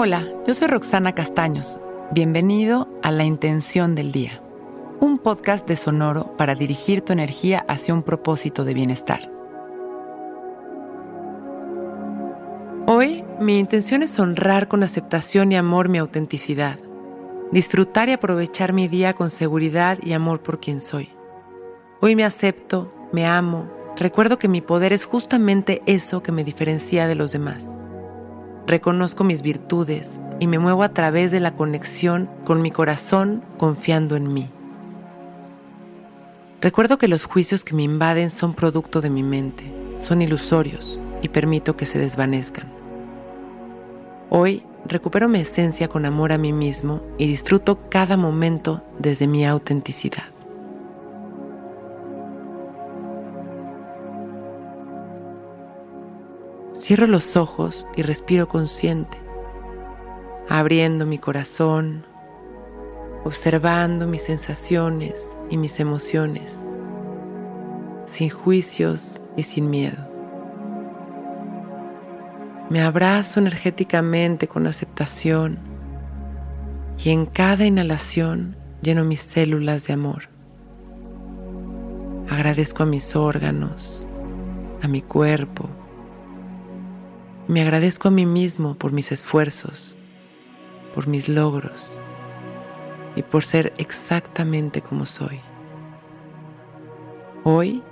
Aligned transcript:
Hola, 0.00 0.28
yo 0.46 0.54
soy 0.54 0.68
Roxana 0.68 1.12
Castaños. 1.12 1.80
Bienvenido 2.12 2.86
a 3.02 3.10
La 3.10 3.24
Intención 3.24 3.96
del 3.96 4.12
Día, 4.12 4.40
un 5.00 5.18
podcast 5.18 5.66
de 5.66 5.76
Sonoro 5.76 6.36
para 6.36 6.54
dirigir 6.54 7.00
tu 7.00 7.12
energía 7.12 7.64
hacia 7.66 7.94
un 7.94 8.04
propósito 8.04 8.64
de 8.64 8.74
bienestar. 8.74 9.28
Hoy 12.86 13.24
mi 13.40 13.58
intención 13.58 14.04
es 14.04 14.16
honrar 14.20 14.68
con 14.68 14.84
aceptación 14.84 15.50
y 15.50 15.56
amor 15.56 15.88
mi 15.88 15.98
autenticidad, 15.98 16.78
disfrutar 17.50 18.08
y 18.08 18.12
aprovechar 18.12 18.72
mi 18.72 18.86
día 18.86 19.14
con 19.14 19.30
seguridad 19.30 19.98
y 20.00 20.12
amor 20.12 20.44
por 20.44 20.60
quien 20.60 20.80
soy. 20.80 21.08
Hoy 22.00 22.14
me 22.14 22.22
acepto, 22.22 22.94
me 23.12 23.26
amo, 23.26 23.68
recuerdo 23.96 24.38
que 24.38 24.46
mi 24.46 24.60
poder 24.60 24.92
es 24.92 25.06
justamente 25.06 25.82
eso 25.86 26.22
que 26.22 26.30
me 26.30 26.44
diferencia 26.44 27.08
de 27.08 27.16
los 27.16 27.32
demás. 27.32 27.77
Reconozco 28.68 29.24
mis 29.24 29.40
virtudes 29.40 30.20
y 30.40 30.46
me 30.46 30.58
muevo 30.58 30.82
a 30.82 30.90
través 30.90 31.30
de 31.30 31.40
la 31.40 31.56
conexión 31.56 32.28
con 32.44 32.60
mi 32.60 32.70
corazón 32.70 33.42
confiando 33.56 34.14
en 34.14 34.30
mí. 34.34 34.50
Recuerdo 36.60 36.98
que 36.98 37.08
los 37.08 37.24
juicios 37.24 37.64
que 37.64 37.74
me 37.74 37.84
invaden 37.84 38.28
son 38.28 38.52
producto 38.52 39.00
de 39.00 39.08
mi 39.08 39.22
mente, 39.22 39.72
son 40.00 40.20
ilusorios 40.20 41.00
y 41.22 41.30
permito 41.30 41.78
que 41.78 41.86
se 41.86 41.98
desvanezcan. 41.98 42.70
Hoy 44.28 44.64
recupero 44.84 45.30
mi 45.30 45.40
esencia 45.40 45.88
con 45.88 46.04
amor 46.04 46.30
a 46.30 46.36
mí 46.36 46.52
mismo 46.52 47.00
y 47.16 47.26
disfruto 47.26 47.88
cada 47.88 48.18
momento 48.18 48.82
desde 48.98 49.26
mi 49.26 49.46
autenticidad. 49.46 50.37
Cierro 56.78 57.08
los 57.08 57.36
ojos 57.36 57.88
y 57.96 58.02
respiro 58.02 58.46
consciente, 58.46 59.18
abriendo 60.48 61.06
mi 61.06 61.18
corazón, 61.18 62.06
observando 63.24 64.06
mis 64.06 64.22
sensaciones 64.22 65.36
y 65.50 65.56
mis 65.56 65.80
emociones, 65.80 66.68
sin 68.06 68.30
juicios 68.30 69.20
y 69.36 69.42
sin 69.42 69.68
miedo. 69.70 70.08
Me 72.70 72.80
abrazo 72.80 73.40
energéticamente 73.40 74.46
con 74.46 74.68
aceptación 74.68 75.58
y 77.02 77.10
en 77.10 77.26
cada 77.26 77.66
inhalación 77.66 78.56
lleno 78.82 79.02
mis 79.02 79.20
células 79.20 79.88
de 79.88 79.94
amor. 79.94 80.28
Agradezco 82.30 82.84
a 82.84 82.86
mis 82.86 83.16
órganos, 83.16 84.06
a 84.80 84.86
mi 84.86 85.02
cuerpo, 85.02 85.68
me 87.48 87.62
agradezco 87.62 88.08
a 88.08 88.10
mí 88.10 88.26
mismo 88.26 88.74
por 88.74 88.92
mis 88.92 89.10
esfuerzos, 89.10 89.96
por 90.94 91.06
mis 91.06 91.30
logros 91.30 91.98
y 93.16 93.22
por 93.22 93.42
ser 93.42 93.72
exactamente 93.78 94.82
como 94.82 95.06
soy. 95.06 95.40
Hoy 97.44 97.82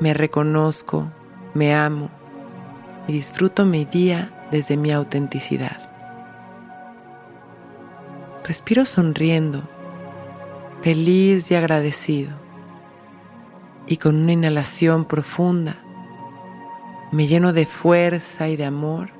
me 0.00 0.12
reconozco, 0.12 1.10
me 1.54 1.74
amo 1.74 2.10
y 3.08 3.14
disfruto 3.14 3.64
mi 3.64 3.86
día 3.86 4.48
desde 4.50 4.76
mi 4.76 4.92
autenticidad. 4.92 5.90
Respiro 8.44 8.84
sonriendo, 8.84 9.62
feliz 10.82 11.50
y 11.50 11.54
agradecido. 11.54 12.32
Y 13.86 13.96
con 13.96 14.16
una 14.16 14.32
inhalación 14.32 15.06
profunda, 15.06 15.82
me 17.12 17.26
lleno 17.26 17.52
de 17.52 17.66
fuerza 17.66 18.48
y 18.48 18.56
de 18.56 18.64
amor 18.64 19.10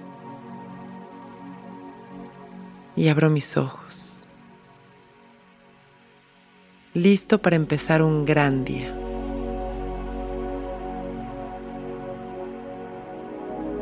y 2.95 3.09
abro 3.09 3.31
mis 3.31 3.57
ojos. 3.57 4.27
Listo 6.95 7.41
para 7.41 7.57
empezar 7.57 8.03
un 8.03 8.25
gran 8.25 8.65
día. 8.65 8.95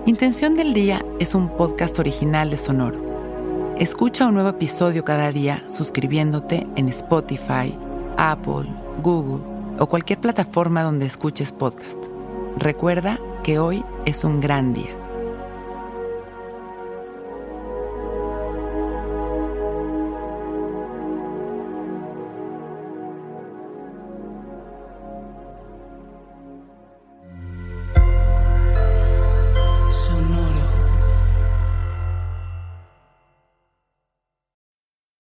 Intención 0.06 0.56
del 0.56 0.72
Día 0.72 1.04
es 1.19 1.34
un 1.34 1.50
podcast 1.50 1.98
original 1.98 2.50
de 2.50 2.56
Sonoro. 2.56 3.75
Escucha 3.78 4.26
un 4.26 4.34
nuevo 4.34 4.48
episodio 4.48 5.04
cada 5.04 5.32
día 5.32 5.62
suscribiéndote 5.69 6.66
en 6.76 6.88
Spotify, 6.88 7.76
Apple, 8.16 8.69
Google 9.02 9.44
o 9.78 9.86
cualquier 9.86 10.19
plataforma 10.20 10.82
donde 10.82 11.06
escuches 11.06 11.52
podcast. 11.52 11.97
Recuerda 12.58 13.20
que 13.44 13.60
hoy 13.60 13.84
es 14.04 14.24
un 14.24 14.41
gran 14.41 14.74
día. 14.74 15.07